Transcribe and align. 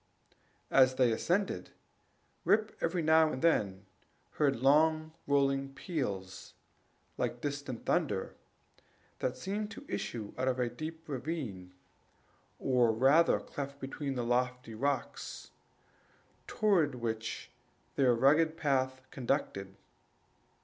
As 0.71 0.95
they 0.95 1.11
ascended, 1.11 1.69
Rip 2.43 2.75
every 2.81 3.03
now 3.03 3.31
and 3.31 3.43
then 3.43 3.85
heard 4.31 4.55
long 4.55 5.11
rolling 5.27 5.75
peals 5.75 6.55
like 7.19 7.39
distant 7.41 7.85
thunder, 7.85 8.33
that 9.19 9.37
seemed 9.37 9.69
to 9.69 9.85
issue 9.87 10.33
out 10.39 10.47
of 10.47 10.57
a 10.59 10.69
deep 10.71 11.07
ravine, 11.07 11.75
or 12.57 12.91
rather 12.91 13.39
cleft, 13.39 13.79
between 13.79 14.15
lofty 14.15 14.73
rocks, 14.73 15.51
toward 16.47 16.95
which 16.95 17.51
their 17.95 18.15
rugged 18.15 18.57
path 18.57 19.01
conducted. 19.11 19.75